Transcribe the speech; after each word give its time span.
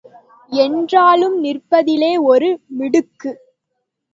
என்றாலும் 0.51 1.35
நிற்பதிலே 1.43 2.11
ஒரு 2.23 2.49
மிடுக்கு. 2.79 3.31